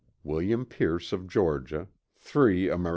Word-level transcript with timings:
(William 0.23 0.65
Pierce 0.65 1.13
of 1.13 1.27
Georgia; 1.27 1.87
3 2.17 2.71
Amer. 2.71 2.89